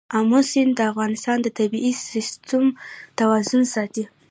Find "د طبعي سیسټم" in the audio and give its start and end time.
1.41-2.65